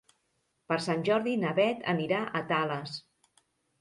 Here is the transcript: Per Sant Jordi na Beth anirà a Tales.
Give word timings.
Per 0.71 0.77
Sant 0.85 1.03
Jordi 1.09 1.35
na 1.43 1.53
Beth 1.59 1.85
anirà 1.93 2.23
a 2.25 2.43
Tales. 2.53 2.97